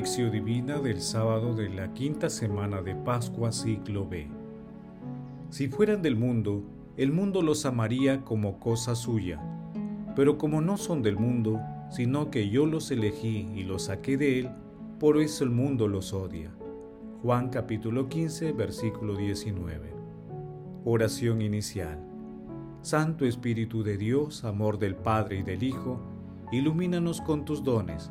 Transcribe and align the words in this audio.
Divina 0.00 0.78
del 0.78 1.02
sábado 1.02 1.54
de 1.54 1.68
la 1.68 1.92
quinta 1.92 2.30
semana 2.30 2.80
de 2.80 2.94
Pascua 2.94 3.52
ciclo 3.52 4.08
B. 4.08 4.28
Si 5.50 5.68
fueran 5.68 6.00
del 6.00 6.16
mundo, 6.16 6.62
el 6.96 7.12
mundo 7.12 7.42
los 7.42 7.66
amaría 7.66 8.24
como 8.24 8.58
cosa 8.58 8.94
suya, 8.94 9.38
pero 10.16 10.38
como 10.38 10.62
no 10.62 10.78
son 10.78 11.02
del 11.02 11.18
mundo, 11.18 11.60
sino 11.90 12.30
que 12.30 12.48
yo 12.48 12.64
los 12.64 12.90
elegí 12.90 13.46
y 13.54 13.64
los 13.64 13.84
saqué 13.84 14.16
de 14.16 14.38
él, 14.38 14.50
por 14.98 15.20
eso 15.20 15.44
el 15.44 15.50
mundo 15.50 15.86
los 15.86 16.14
odia. 16.14 16.50
Juan 17.22 17.50
capítulo 17.50 18.08
15, 18.08 18.52
versículo 18.52 19.16
19. 19.16 19.92
Oración 20.86 21.42
inicial. 21.42 22.02
Santo 22.80 23.26
Espíritu 23.26 23.82
de 23.82 23.98
Dios, 23.98 24.44
amor 24.44 24.78
del 24.78 24.96
Padre 24.96 25.40
y 25.40 25.42
del 25.42 25.62
Hijo, 25.62 26.00
ilumínanos 26.52 27.20
con 27.20 27.44
tus 27.44 27.62
dones 27.62 28.10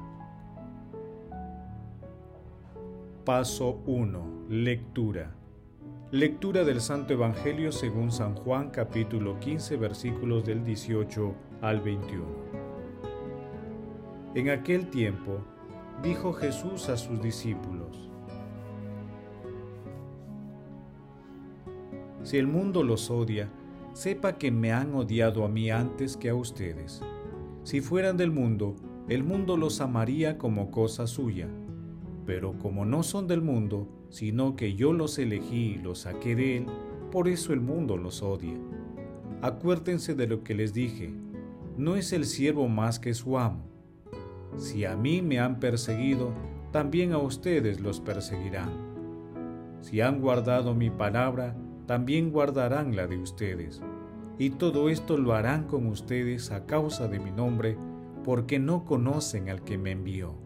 Paso 3.25 3.83
1. 3.85 4.47
Lectura. 4.49 5.35
Lectura 6.09 6.63
del 6.63 6.81
Santo 6.81 7.13
Evangelio 7.13 7.71
según 7.71 8.11
San 8.11 8.33
Juan 8.33 8.71
capítulo 8.71 9.39
15 9.39 9.77
versículos 9.77 10.43
del 10.43 10.63
18 10.63 11.35
al 11.61 11.81
21. 11.81 12.25
En 14.33 14.49
aquel 14.49 14.87
tiempo 14.87 15.37
dijo 16.01 16.33
Jesús 16.33 16.89
a 16.89 16.97
sus 16.97 17.21
discípulos, 17.21 18.09
Si 22.23 22.39
el 22.39 22.47
mundo 22.47 22.81
los 22.81 23.11
odia, 23.11 23.51
sepa 23.93 24.39
que 24.39 24.49
me 24.49 24.73
han 24.73 24.95
odiado 24.95 25.45
a 25.45 25.47
mí 25.47 25.69
antes 25.69 26.17
que 26.17 26.29
a 26.29 26.33
ustedes. 26.33 27.03
Si 27.61 27.81
fueran 27.81 28.17
del 28.17 28.31
mundo, 28.31 28.75
el 29.07 29.23
mundo 29.23 29.57
los 29.57 29.79
amaría 29.79 30.39
como 30.39 30.71
cosa 30.71 31.05
suya 31.05 31.47
pero 32.31 32.53
como 32.57 32.85
no 32.85 33.03
son 33.03 33.27
del 33.27 33.41
mundo, 33.41 33.89
sino 34.09 34.55
que 34.55 34.75
yo 34.75 34.93
los 34.93 35.19
elegí 35.19 35.73
y 35.73 35.77
los 35.79 35.99
saqué 35.99 36.33
de 36.33 36.55
él, 36.55 36.65
por 37.11 37.27
eso 37.27 37.51
el 37.51 37.59
mundo 37.59 37.97
los 37.97 38.23
odia. 38.23 38.57
Acuérdense 39.41 40.15
de 40.15 40.27
lo 40.27 40.41
que 40.41 40.55
les 40.55 40.73
dije, 40.73 41.13
no 41.75 41.97
es 41.97 42.13
el 42.13 42.23
siervo 42.23 42.69
más 42.69 43.01
que 43.01 43.13
su 43.13 43.37
amo. 43.37 43.65
Si 44.55 44.85
a 44.85 44.95
mí 44.95 45.21
me 45.21 45.41
han 45.41 45.59
perseguido, 45.59 46.31
también 46.71 47.11
a 47.11 47.17
ustedes 47.17 47.81
los 47.81 47.99
perseguirán. 47.99 48.69
Si 49.81 49.99
han 49.99 50.21
guardado 50.21 50.73
mi 50.73 50.89
palabra, 50.89 51.57
también 51.85 52.31
guardarán 52.31 52.95
la 52.95 53.07
de 53.07 53.17
ustedes. 53.17 53.81
Y 54.39 54.51
todo 54.51 54.87
esto 54.87 55.17
lo 55.17 55.33
harán 55.33 55.65
con 55.65 55.85
ustedes 55.87 56.49
a 56.51 56.65
causa 56.65 57.09
de 57.09 57.19
mi 57.19 57.31
nombre, 57.31 57.77
porque 58.23 58.57
no 58.57 58.85
conocen 58.85 59.49
al 59.49 59.65
que 59.65 59.77
me 59.77 59.91
envió. 59.91 60.40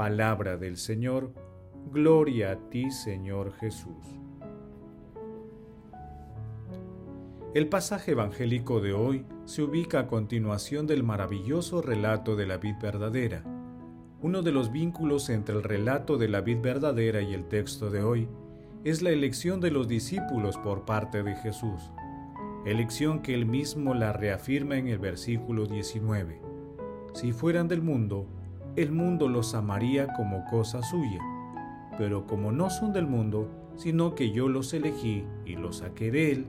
Palabra 0.00 0.56
del 0.56 0.78
Señor, 0.78 1.34
gloria 1.92 2.52
a 2.52 2.70
ti 2.70 2.90
Señor 2.90 3.52
Jesús. 3.52 4.18
El 7.52 7.68
pasaje 7.68 8.12
evangélico 8.12 8.80
de 8.80 8.94
hoy 8.94 9.26
se 9.44 9.60
ubica 9.60 10.00
a 10.00 10.06
continuación 10.06 10.86
del 10.86 11.02
maravilloso 11.02 11.82
relato 11.82 12.34
de 12.34 12.46
la 12.46 12.56
vid 12.56 12.76
verdadera. 12.80 13.44
Uno 14.22 14.40
de 14.40 14.52
los 14.52 14.72
vínculos 14.72 15.28
entre 15.28 15.54
el 15.54 15.62
relato 15.62 16.16
de 16.16 16.28
la 16.28 16.40
vid 16.40 16.62
verdadera 16.62 17.20
y 17.20 17.34
el 17.34 17.46
texto 17.48 17.90
de 17.90 18.02
hoy 18.02 18.26
es 18.84 19.02
la 19.02 19.10
elección 19.10 19.60
de 19.60 19.70
los 19.70 19.86
discípulos 19.86 20.56
por 20.56 20.86
parte 20.86 21.22
de 21.22 21.36
Jesús, 21.36 21.92
elección 22.64 23.20
que 23.20 23.34
él 23.34 23.44
mismo 23.44 23.92
la 23.92 24.14
reafirma 24.14 24.78
en 24.78 24.88
el 24.88 24.98
versículo 24.98 25.66
19. 25.66 26.40
Si 27.12 27.32
fueran 27.32 27.68
del 27.68 27.82
mundo, 27.82 28.26
el 28.82 28.92
mundo 28.92 29.28
los 29.28 29.54
amaría 29.54 30.12
como 30.14 30.44
cosa 30.46 30.82
suya. 30.82 31.20
Pero 31.98 32.26
como 32.26 32.50
no 32.50 32.70
son 32.70 32.92
del 32.92 33.06
mundo, 33.06 33.48
sino 33.76 34.14
que 34.14 34.30
yo 34.30 34.48
los 34.48 34.72
elegí 34.72 35.24
y 35.44 35.56
los 35.56 35.78
saqué 35.78 36.10
de 36.10 36.32
él, 36.32 36.46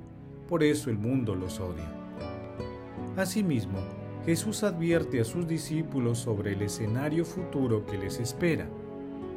por 0.47 0.63
eso 0.63 0.89
el 0.89 0.97
mundo 0.97 1.35
los 1.35 1.59
odia. 1.59 1.91
Asimismo, 3.17 3.79
Jesús 4.25 4.63
advierte 4.63 5.19
a 5.19 5.25
sus 5.25 5.47
discípulos 5.47 6.19
sobre 6.19 6.53
el 6.53 6.61
escenario 6.61 7.25
futuro 7.25 7.85
que 7.85 7.97
les 7.97 8.19
espera, 8.19 8.67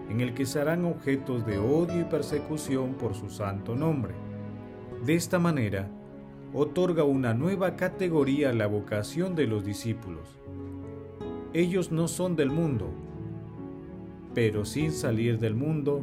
en 0.08 0.20
el 0.20 0.34
que 0.34 0.46
serán 0.46 0.84
objetos 0.84 1.46
de 1.46 1.58
odio 1.58 2.00
y 2.00 2.04
persecución 2.04 2.94
por 2.94 3.14
su 3.14 3.30
santo 3.30 3.74
nombre. 3.74 4.14
De 5.04 5.14
esta 5.14 5.38
manera, 5.38 5.88
otorga 6.52 7.02
una 7.02 7.34
nueva 7.34 7.74
categoría 7.74 8.50
a 8.50 8.52
la 8.52 8.66
vocación 8.66 9.34
de 9.34 9.46
los 9.46 9.64
discípulos, 9.64 10.38
ellos 11.54 11.92
no 11.92 12.08
son 12.08 12.34
del 12.34 12.50
mundo, 12.50 12.90
pero 14.34 14.64
sin 14.64 14.90
salir 14.90 15.38
del 15.38 15.54
mundo, 15.54 16.02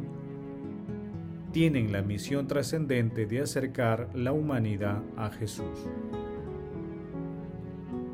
tienen 1.52 1.92
la 1.92 2.00
misión 2.00 2.46
trascendente 2.46 3.26
de 3.26 3.42
acercar 3.42 4.08
la 4.14 4.32
humanidad 4.32 5.02
a 5.18 5.28
Jesús. 5.28 5.86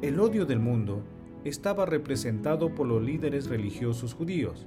El 0.02 0.18
odio 0.18 0.46
del 0.46 0.58
mundo 0.58 1.04
estaba 1.44 1.86
representado 1.86 2.74
por 2.74 2.88
los 2.88 3.00
líderes 3.00 3.48
religiosos 3.48 4.14
judíos, 4.14 4.66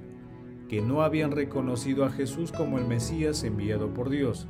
que 0.70 0.80
no 0.80 1.02
habían 1.02 1.32
reconocido 1.32 2.06
a 2.06 2.10
Jesús 2.10 2.52
como 2.52 2.78
el 2.78 2.86
Mesías 2.86 3.44
enviado 3.44 3.92
por 3.92 4.08
Dios, 4.08 4.46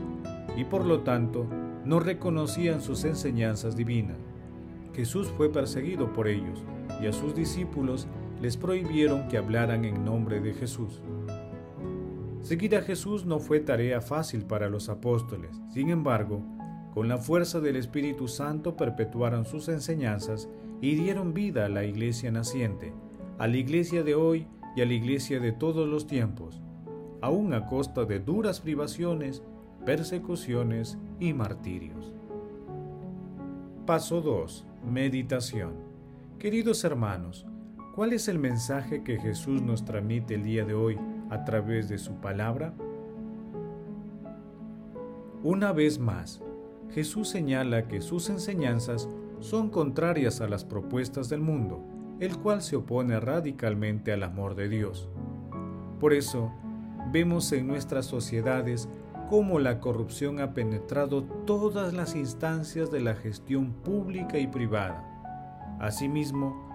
y 0.56 0.62
por 0.62 0.84
lo 0.84 1.00
tanto 1.00 1.49
no 1.84 1.99
reconocían 1.99 2.82
sus 2.82 3.05
enseñanzas 3.05 3.77
divinas. 3.77 4.19
Jesús 4.94 5.27
fue 5.37 5.50
perseguido 5.50 6.12
por 6.12 6.28
ellos, 6.28 6.62
y 7.03 7.07
a 7.07 7.13
sus 7.13 7.35
discípulos 7.35 8.07
les 8.41 8.57
prohibieron 8.57 9.29
que 9.29 9.37
hablaran 9.37 9.85
en 9.85 10.05
nombre 10.05 10.41
de 10.41 10.55
Jesús. 10.55 11.03
Seguir 12.41 12.77
a 12.77 12.83
Jesús 12.83 13.25
no 13.25 13.39
fue 13.39 13.61
tarea 13.61 14.01
fácil 14.01 14.45
para 14.45 14.69
los 14.69 14.89
apóstoles, 14.89 15.61
sin 15.73 15.91
embargo, 15.91 16.43
con 16.95 17.09
la 17.09 17.19
fuerza 17.19 17.61
del 17.61 17.77
Espíritu 17.77 18.29
Santo 18.29 18.77
perpetuaron 18.77 19.45
sus 19.45 19.69
enseñanzas 19.69 20.49
y 20.81 20.95
dieron 20.95 21.33
vida 21.35 21.67
a 21.67 21.69
la 21.69 21.85
iglesia 21.85 22.31
naciente, 22.31 22.93
a 23.39 23.47
la 23.47 23.57
iglesia 23.57 24.03
de 24.03 24.15
hoy 24.15 24.47
y 24.77 24.83
a 24.83 24.87
la 24.87 24.93
iglesia 24.93 25.41
de 25.41 25.53
todos 25.53 25.89
los 25.89 26.07
tiempos, 26.07 26.61
aun 27.21 27.55
a 27.55 27.67
costa 27.67 28.05
de 28.05 28.19
duras 28.19 28.61
privaciones, 28.61 29.43
persecuciones 29.87 30.99
y 31.21 31.33
martirios. 31.33 32.12
Paso 33.87 34.21
2. 34.21 34.67
Meditación. 34.85 35.92
Queridos 36.43 36.83
hermanos, 36.83 37.47
¿cuál 37.95 38.13
es 38.13 38.27
el 38.27 38.41
mensaje 38.41 39.05
que 39.05 39.17
Jesús 39.17 39.63
nos 39.63 39.85
transmite 39.85 40.35
el 40.35 40.43
día 40.43 40.65
de 40.65 40.75
hoy 40.75 40.99
a 41.31 41.45
través 41.45 41.89
de 41.89 41.99
su 41.99 42.15
palabra? 42.15 42.75
Una 45.45 45.71
vez 45.71 46.01
más, 46.01 46.43
Jesús 46.91 47.29
señala 47.29 47.87
que 47.87 48.01
sus 48.01 48.29
enseñanzas 48.29 49.09
son 49.39 49.71
contrarias 49.71 50.41
a 50.41 50.49
las 50.49 50.65
propuestas 50.65 51.29
del 51.29 51.43
mundo, 51.43 51.81
el 52.19 52.37
cual 52.37 52.61
se 52.61 52.75
opone 52.75 53.21
radicalmente 53.21 54.12
al 54.12 54.25
amor 54.25 54.56
de 54.56 54.69
Dios. 54.69 55.09
Por 56.00 56.12
eso, 56.12 56.50
vemos 57.12 57.53
en 57.53 57.69
nuestras 57.69 58.06
sociedades 58.06 58.88
cómo 59.31 59.61
la 59.61 59.79
corrupción 59.79 60.41
ha 60.41 60.55
penetrado 60.55 61.23
todas 61.23 61.95
las 61.95 62.17
instancias 62.17 62.91
de 62.91 62.99
la 62.99 63.15
gestión 63.15 63.73
pública 63.85 64.41
y 64.41 64.49
privada 64.49 65.12
Asimismo, 65.82 66.70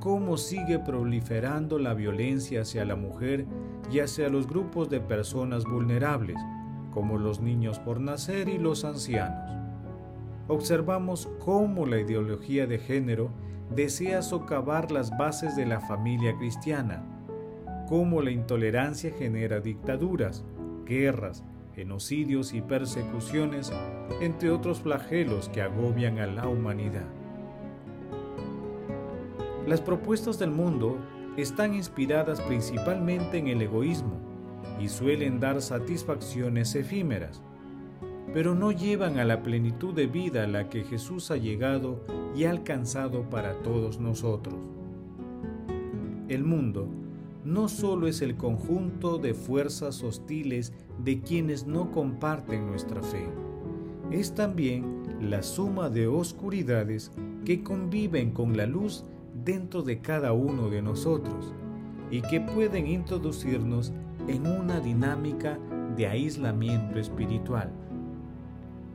cómo 0.00 0.36
sigue 0.36 0.80
proliferando 0.80 1.78
la 1.78 1.94
violencia 1.94 2.62
hacia 2.62 2.84
la 2.84 2.96
mujer 2.96 3.46
y 3.88 4.00
hacia 4.00 4.28
los 4.28 4.48
grupos 4.48 4.90
de 4.90 5.00
personas 5.00 5.64
vulnerables, 5.64 6.36
como 6.90 7.18
los 7.18 7.40
niños 7.40 7.78
por 7.78 8.00
nacer 8.00 8.48
y 8.48 8.58
los 8.58 8.84
ancianos. 8.84 9.48
Observamos 10.48 11.28
cómo 11.38 11.86
la 11.86 12.00
ideología 12.00 12.66
de 12.66 12.78
género 12.78 13.30
desea 13.74 14.22
socavar 14.22 14.90
las 14.90 15.16
bases 15.16 15.54
de 15.54 15.64
la 15.64 15.78
familia 15.78 16.36
cristiana, 16.36 17.04
cómo 17.88 18.22
la 18.22 18.32
intolerancia 18.32 19.12
genera 19.16 19.60
dictaduras, 19.60 20.44
guerras, 20.84 21.44
genocidios 21.76 22.52
y 22.54 22.60
persecuciones, 22.60 23.72
entre 24.20 24.50
otros 24.50 24.80
flagelos 24.80 25.48
que 25.48 25.62
agobian 25.62 26.18
a 26.18 26.26
la 26.26 26.48
humanidad. 26.48 27.17
Las 29.68 29.82
propuestas 29.82 30.38
del 30.38 30.50
mundo 30.50 30.96
están 31.36 31.74
inspiradas 31.74 32.40
principalmente 32.40 33.36
en 33.36 33.48
el 33.48 33.60
egoísmo 33.60 34.18
y 34.80 34.88
suelen 34.88 35.40
dar 35.40 35.60
satisfacciones 35.60 36.74
efímeras. 36.74 37.42
pero 38.32 38.54
no 38.54 38.72
llevan 38.72 39.18
a 39.18 39.24
la 39.24 39.42
plenitud 39.42 39.94
de 39.94 40.06
vida 40.06 40.44
a 40.44 40.46
la 40.46 40.68
que 40.68 40.84
Jesús 40.84 41.30
ha 41.30 41.38
llegado 41.38 42.04
y 42.36 42.44
ha 42.44 42.50
alcanzado 42.50 43.28
para 43.30 43.62
todos 43.62 44.00
nosotros. 44.00 44.54
El 46.28 46.44
mundo 46.44 46.88
no 47.44 47.68
solo 47.68 48.06
es 48.06 48.20
el 48.20 48.36
conjunto 48.36 49.16
de 49.16 49.32
fuerzas 49.32 50.02
hostiles 50.02 50.74
de 51.02 51.22
quienes 51.22 51.66
no 51.66 51.90
comparten 51.90 52.66
nuestra 52.66 53.02
fe, 53.02 53.26
es 54.10 54.34
también 54.34 55.02
la 55.22 55.42
suma 55.42 55.88
de 55.88 56.06
oscuridades 56.06 57.12
que 57.46 57.62
conviven 57.62 58.32
con 58.32 58.56
la 58.56 58.66
luz 58.66 59.04
dentro 59.44 59.82
de 59.82 60.00
cada 60.00 60.32
uno 60.32 60.68
de 60.70 60.82
nosotros 60.82 61.52
y 62.10 62.22
que 62.22 62.40
pueden 62.40 62.86
introducirnos 62.86 63.92
en 64.26 64.46
una 64.46 64.80
dinámica 64.80 65.58
de 65.96 66.06
aislamiento 66.06 66.98
espiritual. 66.98 67.70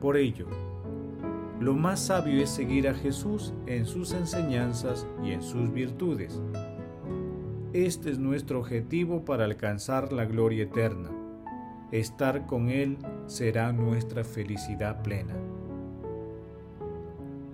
Por 0.00 0.16
ello, 0.16 0.46
lo 1.60 1.74
más 1.74 2.00
sabio 2.00 2.42
es 2.42 2.50
seguir 2.50 2.88
a 2.88 2.94
Jesús 2.94 3.54
en 3.66 3.86
sus 3.86 4.12
enseñanzas 4.12 5.06
y 5.22 5.30
en 5.30 5.42
sus 5.42 5.72
virtudes. 5.72 6.40
Este 7.72 8.10
es 8.10 8.18
nuestro 8.18 8.60
objetivo 8.60 9.24
para 9.24 9.44
alcanzar 9.44 10.12
la 10.12 10.24
gloria 10.24 10.64
eterna. 10.64 11.10
Estar 11.90 12.46
con 12.46 12.68
Él 12.70 12.98
será 13.26 13.72
nuestra 13.72 14.24
felicidad 14.24 15.02
plena. 15.02 15.34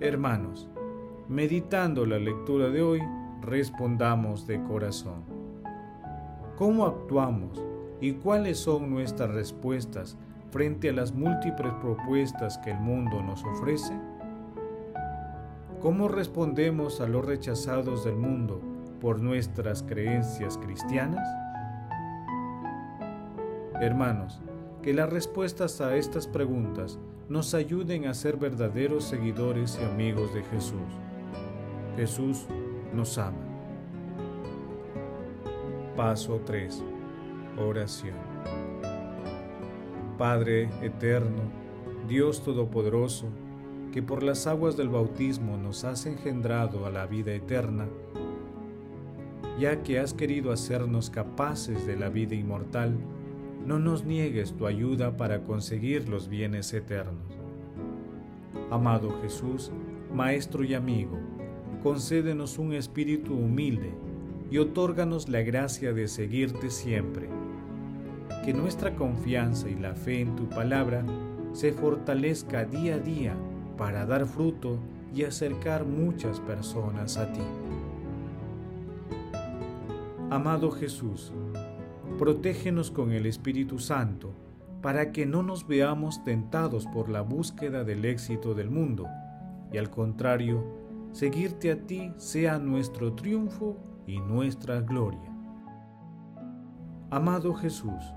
Hermanos, 0.00 0.68
meditando 1.30 2.06
la 2.06 2.18
lectura 2.18 2.70
de 2.70 2.82
hoy, 2.82 3.00
respondamos 3.40 4.48
de 4.48 4.60
corazón. 4.64 5.22
¿Cómo 6.56 6.84
actuamos 6.84 7.64
y 8.00 8.14
cuáles 8.14 8.58
son 8.58 8.90
nuestras 8.90 9.30
respuestas 9.30 10.18
frente 10.50 10.88
a 10.88 10.92
las 10.92 11.12
múltiples 11.12 11.72
propuestas 11.74 12.58
que 12.58 12.72
el 12.72 12.80
mundo 12.80 13.22
nos 13.22 13.44
ofrece? 13.44 13.94
¿Cómo 15.80 16.08
respondemos 16.08 17.00
a 17.00 17.06
los 17.06 17.24
rechazados 17.24 18.04
del 18.04 18.16
mundo 18.16 18.60
por 19.00 19.20
nuestras 19.20 19.84
creencias 19.84 20.58
cristianas? 20.58 21.28
Hermanos, 23.80 24.42
que 24.82 24.92
las 24.92 25.08
respuestas 25.08 25.80
a 25.80 25.94
estas 25.94 26.26
preguntas 26.26 26.98
nos 27.28 27.54
ayuden 27.54 28.06
a 28.06 28.14
ser 28.14 28.36
verdaderos 28.36 29.04
seguidores 29.04 29.78
y 29.80 29.84
amigos 29.84 30.34
de 30.34 30.42
Jesús. 30.42 30.82
Jesús 32.00 32.46
nos 32.94 33.18
ama. 33.18 33.36
Paso 35.94 36.40
3. 36.46 36.82
Oración. 37.58 38.14
Padre 40.16 40.70
eterno, 40.80 41.42
Dios 42.08 42.42
Todopoderoso, 42.42 43.26
que 43.92 44.02
por 44.02 44.22
las 44.22 44.46
aguas 44.46 44.78
del 44.78 44.88
bautismo 44.88 45.58
nos 45.58 45.84
has 45.84 46.06
engendrado 46.06 46.86
a 46.86 46.90
la 46.90 47.04
vida 47.04 47.34
eterna, 47.34 47.86
ya 49.58 49.82
que 49.82 49.98
has 49.98 50.14
querido 50.14 50.52
hacernos 50.52 51.10
capaces 51.10 51.86
de 51.86 51.96
la 51.96 52.08
vida 52.08 52.34
inmortal, 52.34 52.96
no 53.66 53.78
nos 53.78 54.06
niegues 54.06 54.54
tu 54.54 54.66
ayuda 54.66 55.18
para 55.18 55.42
conseguir 55.42 56.08
los 56.08 56.30
bienes 56.30 56.72
eternos. 56.72 57.36
Amado 58.70 59.20
Jesús, 59.20 59.70
Maestro 60.14 60.64
y 60.64 60.72
amigo, 60.72 61.18
concédenos 61.82 62.58
un 62.58 62.72
espíritu 62.72 63.34
humilde 63.34 63.92
y 64.50 64.58
otórganos 64.58 65.28
la 65.28 65.42
gracia 65.42 65.92
de 65.92 66.08
seguirte 66.08 66.70
siempre. 66.70 67.28
Que 68.44 68.52
nuestra 68.52 68.94
confianza 68.94 69.68
y 69.68 69.74
la 69.74 69.94
fe 69.94 70.20
en 70.20 70.36
tu 70.36 70.48
palabra 70.48 71.04
se 71.52 71.72
fortalezca 71.72 72.64
día 72.64 72.96
a 72.96 72.98
día 72.98 73.34
para 73.76 74.06
dar 74.06 74.26
fruto 74.26 74.78
y 75.14 75.24
acercar 75.24 75.84
muchas 75.84 76.40
personas 76.40 77.16
a 77.16 77.32
ti. 77.32 77.40
Amado 80.30 80.70
Jesús, 80.70 81.32
protégenos 82.18 82.90
con 82.90 83.12
el 83.12 83.26
Espíritu 83.26 83.78
Santo, 83.78 84.32
para 84.80 85.12
que 85.12 85.26
no 85.26 85.42
nos 85.42 85.66
veamos 85.66 86.22
tentados 86.24 86.86
por 86.86 87.08
la 87.08 87.22
búsqueda 87.22 87.84
del 87.84 88.04
éxito 88.04 88.54
del 88.54 88.70
mundo, 88.70 89.06
y 89.72 89.78
al 89.78 89.90
contrario, 89.90 90.79
seguirte 91.12 91.72
a 91.72 91.86
ti 91.86 92.12
sea 92.16 92.58
nuestro 92.58 93.14
triunfo 93.14 93.76
y 94.06 94.18
nuestra 94.20 94.80
gloria. 94.80 95.30
Amado 97.10 97.54
Jesús, 97.54 98.14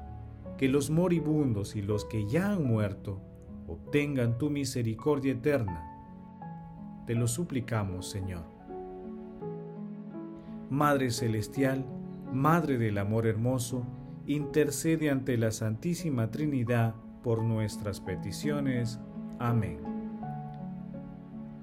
que 0.58 0.70
los 0.70 0.90
moribundos 0.90 1.76
y 1.76 1.82
los 1.82 2.06
que 2.06 2.28
ya 2.28 2.52
han 2.52 2.66
muerto 2.66 3.22
obtengan 3.68 4.38
tu 4.38 4.50
misericordia 4.50 5.34
eterna. 5.34 5.90
Te 7.06 7.16
lo 7.16 7.28
suplicamos, 7.28 8.10
Señor. 8.10 8.44
Madre 10.70 11.12
Celestial, 11.12 11.86
Madre 12.32 12.78
del 12.78 12.98
Amor 12.98 13.28
Hermoso, 13.28 13.84
intercede 14.26 15.10
ante 15.10 15.38
la 15.38 15.52
Santísima 15.52 16.32
Trinidad 16.32 16.96
por 17.24 17.44
nuestras 17.44 18.00
peticiones. 18.00 19.00
Amén. 19.40 19.80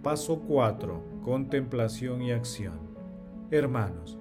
Paso 0.03 0.41
4. 0.41 1.10
Contemplación 1.25 2.23
y 2.23 2.33
acción. 2.33 2.81
Hermanos, 3.51 4.19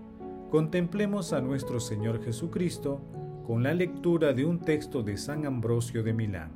contemplemos 0.52 1.32
a 1.32 1.40
nuestro 1.40 1.80
Señor 1.80 2.22
Jesucristo 2.22 3.00
con 3.48 3.64
la 3.64 3.74
lectura 3.74 4.34
de 4.34 4.44
un 4.44 4.60
texto 4.60 5.02
de 5.02 5.16
San 5.16 5.46
Ambrosio 5.46 6.04
de 6.04 6.12
Milán. 6.12 6.52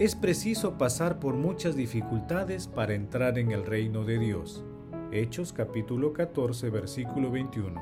Es 0.00 0.16
preciso 0.16 0.76
pasar 0.76 1.20
por 1.20 1.34
muchas 1.34 1.76
dificultades 1.76 2.66
para 2.66 2.94
entrar 2.94 3.38
en 3.38 3.52
el 3.52 3.64
reino 3.64 4.04
de 4.04 4.18
Dios. 4.18 4.64
Hechos 5.12 5.52
capítulo 5.52 6.12
14 6.12 6.68
versículo 6.70 7.30
21. 7.30 7.80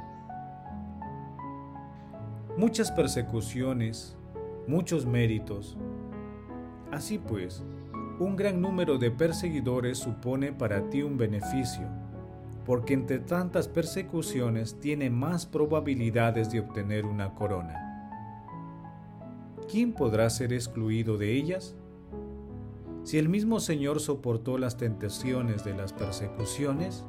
Muchas 2.58 2.93
persecuciones, 2.93 4.19
muchos 4.67 5.06
méritos. 5.06 5.79
Así 6.93 7.19
pues, 7.19 7.64
un 8.20 8.37
gran 8.37 8.61
número 8.61 8.99
de 8.99 9.11
perseguidores 9.11 9.96
supone 9.96 10.52
para 10.52 10.90
ti 10.90 11.02
un 11.02 11.17
beneficio, 11.17 11.88
porque 12.66 12.92
entre 12.92 13.18
tantas 13.18 13.66
persecuciones 13.66 14.78
tiene 14.78 15.09
más 15.09 15.47
probabilidades 15.47 16.52
de 16.52 16.61
obtener 16.61 17.06
una 17.06 17.35
corona. 17.35 17.87
¿Quién 19.71 19.94
podrá 19.94 20.28
ser 20.28 20.52
excluido 20.52 21.16
de 21.16 21.33
ellas? 21.33 21.75
Si 23.04 23.16
el 23.16 23.30
mismo 23.30 23.59
Señor 23.59 24.00
soportó 24.00 24.59
las 24.59 24.76
tentaciones 24.76 25.64
de 25.64 25.75
las 25.75 25.94
persecuciones, 25.94 27.06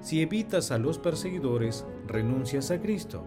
si 0.00 0.22
evitas 0.22 0.72
a 0.72 0.78
los 0.78 0.98
perseguidores, 0.98 1.86
renuncias 2.08 2.72
a 2.72 2.80
Cristo, 2.80 3.22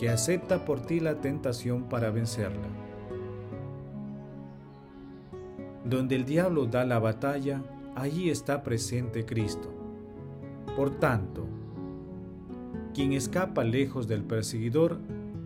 que 0.00 0.08
acepta 0.08 0.64
por 0.64 0.80
ti 0.80 0.98
la 0.98 1.20
tentación 1.20 1.84
para 1.84 2.10
vencerla. 2.10 2.81
Donde 5.92 6.16
el 6.16 6.24
diablo 6.24 6.64
da 6.64 6.86
la 6.86 6.98
batalla, 6.98 7.62
allí 7.94 8.30
está 8.30 8.62
presente 8.62 9.26
Cristo. 9.26 9.68
Por 10.74 10.98
tanto, 10.98 11.44
quien 12.94 13.12
escapa 13.12 13.62
lejos 13.62 14.08
del 14.08 14.24
perseguidor, 14.24 14.98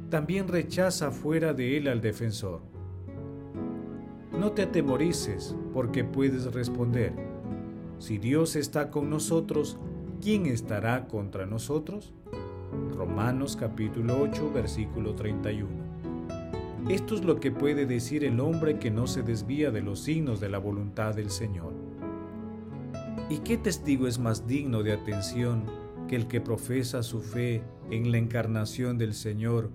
también 0.09 0.47
rechaza 0.47 1.11
fuera 1.11 1.53
de 1.53 1.77
él 1.77 1.89
al 1.89 2.01
defensor. 2.01 2.61
No 4.39 4.53
te 4.53 4.63
atemorices 4.63 5.57
porque 5.75 6.05
puedes 6.05 6.55
responder, 6.55 7.13
si 7.99 8.19
Dios 8.19 8.55
está 8.55 8.93
con 8.93 9.11
nosotros, 9.11 9.79
¿quién 10.23 10.47
estará 10.47 11.09
contra 11.09 11.45
nosotros? 11.45 12.15
Romanos 12.97 13.57
capítulo 13.57 14.21
8 14.23 14.53
versículo 14.55 15.17
31. 15.17 15.86
Esto 16.89 17.17
es 17.17 17.25
lo 17.25 17.41
que 17.41 17.51
puede 17.51 17.85
decir 17.85 18.23
el 18.23 18.39
hombre 18.39 18.79
que 18.79 18.93
no 18.93 19.09
se 19.09 19.25
desvía 19.25 19.73
de 19.73 19.83
los 19.83 19.99
signos 19.99 20.39
de 20.39 20.49
la 20.49 20.59
voluntad 20.59 21.17
del 21.17 21.31
Señor. 21.31 21.73
¿Y 23.29 23.39
qué 23.39 23.57
testigo 23.57 24.07
es 24.07 24.21
más 24.21 24.47
digno 24.47 24.85
de 24.85 24.93
atención 24.93 25.65
que 26.07 26.15
el 26.15 26.29
que 26.29 26.41
profesa 26.41 27.03
su 27.03 27.23
fe 27.23 27.65
en 27.91 28.13
la 28.13 28.19
encarnación 28.19 28.99
del 28.99 29.15
Señor 29.15 29.71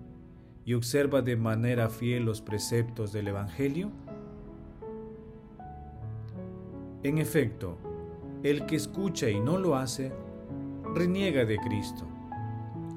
y 0.64 0.74
observa 0.74 1.22
de 1.22 1.36
manera 1.36 1.90
fiel 1.90 2.24
los 2.24 2.40
preceptos 2.40 3.12
del 3.12 3.28
Evangelio? 3.28 3.92
En 7.04 7.18
efecto, 7.18 7.78
el 8.42 8.66
que 8.66 8.78
escucha 8.78 9.30
y 9.30 9.42
no 9.42 9.58
lo 9.58 9.76
hace, 9.76 10.14
reniega 10.96 11.44
de 11.44 11.58
Cristo. 11.58 12.08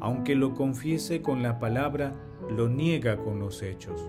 Aunque 0.00 0.34
lo 0.34 0.54
confiese 0.54 1.22
con 1.22 1.42
la 1.42 1.58
palabra, 1.58 2.14
lo 2.50 2.68
niega 2.68 3.16
con 3.16 3.38
los 3.38 3.62
hechos. 3.62 4.00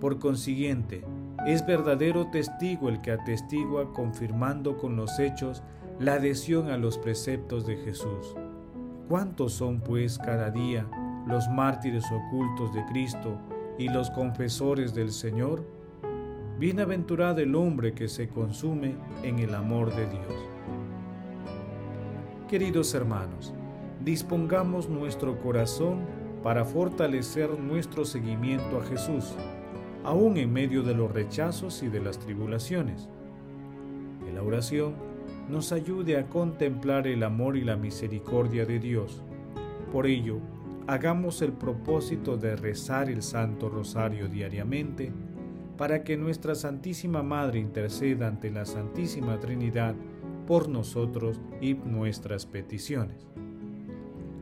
Por 0.00 0.18
consiguiente, 0.18 1.04
es 1.46 1.64
verdadero 1.66 2.30
testigo 2.30 2.88
el 2.88 3.00
que 3.00 3.12
atestigua 3.12 3.92
confirmando 3.92 4.76
con 4.76 4.96
los 4.96 5.18
hechos 5.18 5.62
la 5.98 6.14
adhesión 6.14 6.70
a 6.70 6.76
los 6.76 6.98
preceptos 6.98 7.66
de 7.66 7.76
Jesús. 7.76 8.34
¿Cuántos 9.08 9.52
son, 9.52 9.80
pues, 9.80 10.18
cada 10.18 10.50
día 10.50 10.86
los 11.26 11.48
mártires 11.48 12.04
ocultos 12.12 12.72
de 12.72 12.84
Cristo 12.86 13.36
y 13.78 13.88
los 13.88 14.10
confesores 14.10 14.94
del 14.94 15.10
Señor, 15.10 15.64
bienaventurado 16.58 17.40
el 17.40 17.54
hombre 17.54 17.92
que 17.92 18.08
se 18.08 18.28
consume 18.28 18.94
en 19.22 19.40
el 19.40 19.54
amor 19.54 19.94
de 19.94 20.06
Dios. 20.06 20.48
Queridos 22.48 22.94
hermanos, 22.94 23.52
dispongamos 24.06 24.88
nuestro 24.88 25.36
corazón 25.40 25.98
para 26.44 26.64
fortalecer 26.64 27.58
nuestro 27.58 28.04
seguimiento 28.04 28.78
a 28.78 28.84
Jesús, 28.84 29.34
aún 30.04 30.36
en 30.36 30.52
medio 30.52 30.84
de 30.84 30.94
los 30.94 31.10
rechazos 31.10 31.82
y 31.82 31.88
de 31.88 31.98
las 31.98 32.20
tribulaciones. 32.20 33.08
Que 34.24 34.32
la 34.32 34.44
oración 34.44 34.94
nos 35.50 35.72
ayude 35.72 36.18
a 36.18 36.28
contemplar 36.28 37.08
el 37.08 37.24
amor 37.24 37.56
y 37.56 37.64
la 37.64 37.76
misericordia 37.76 38.64
de 38.64 38.78
Dios. 38.78 39.24
Por 39.90 40.06
ello, 40.06 40.38
hagamos 40.86 41.42
el 41.42 41.52
propósito 41.52 42.36
de 42.36 42.54
rezar 42.54 43.10
el 43.10 43.24
Santo 43.24 43.68
Rosario 43.68 44.28
diariamente 44.28 45.12
para 45.76 46.04
que 46.04 46.16
nuestra 46.16 46.54
Santísima 46.54 47.24
Madre 47.24 47.58
interceda 47.58 48.28
ante 48.28 48.52
la 48.52 48.66
Santísima 48.66 49.40
Trinidad 49.40 49.96
por 50.46 50.68
nosotros 50.68 51.40
y 51.60 51.74
nuestras 51.74 52.46
peticiones. 52.46 53.26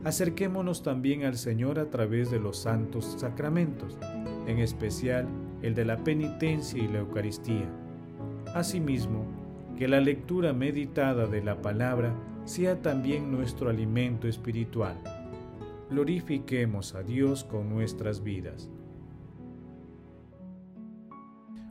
Acerquémonos 0.05 0.83
también 0.83 1.23
al 1.23 1.35
Señor 1.35 1.79
a 1.79 1.89
través 1.89 2.29
de 2.29 2.39
los 2.39 2.57
santos 2.57 3.15
sacramentos, 3.17 3.97
en 4.45 4.59
especial 4.59 5.27
el 5.63 5.73
de 5.73 5.83
la 5.83 6.03
penitencia 6.03 6.81
y 6.81 6.87
la 6.87 6.99
Eucaristía. 6.99 7.67
Asimismo, 8.53 9.25
que 9.75 9.87
la 9.87 9.99
lectura 9.99 10.53
meditada 10.53 11.25
de 11.25 11.43
la 11.43 11.59
palabra 11.59 12.13
sea 12.45 12.83
también 12.83 13.31
nuestro 13.31 13.71
alimento 13.71 14.27
espiritual. 14.27 14.95
Glorifiquemos 15.89 16.93
a 16.93 17.01
Dios 17.01 17.43
con 17.43 17.67
nuestras 17.69 18.21
vidas. 18.21 18.69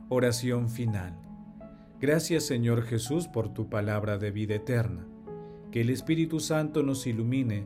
Oración 0.09 0.67
final. 0.67 1.17
Gracias 2.01 2.43
Señor 2.43 2.83
Jesús 2.83 3.29
por 3.29 3.53
tu 3.53 3.69
palabra 3.69 4.17
de 4.17 4.31
vida 4.31 4.55
eterna. 4.55 5.07
Que 5.71 5.81
el 5.81 5.89
Espíritu 5.89 6.41
Santo 6.41 6.83
nos 6.83 7.07
ilumine 7.07 7.65